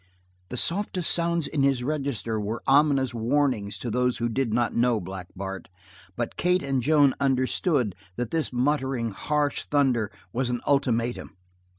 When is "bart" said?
5.35-5.69